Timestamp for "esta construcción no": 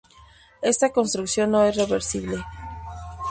0.63-1.63